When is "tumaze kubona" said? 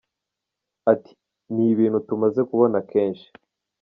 2.07-2.77